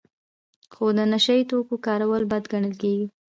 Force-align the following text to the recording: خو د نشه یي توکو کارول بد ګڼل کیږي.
خو 0.73 0.85
د 0.97 0.99
نشه 1.11 1.33
یي 1.37 1.43
توکو 1.49 1.75
کارول 1.87 2.23
بد 2.31 2.43
ګڼل 2.51 2.73
کیږي. 2.81 3.07